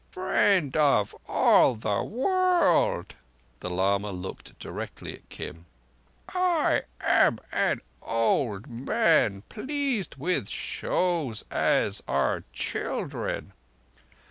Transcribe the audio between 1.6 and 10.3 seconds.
the World,"—the lama looked directly at Kim—"I am an old man—pleased